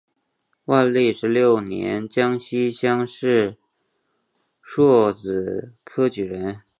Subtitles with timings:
[0.65, 3.59] 万历十六年江西乡试
[4.59, 6.63] 戊子科举人。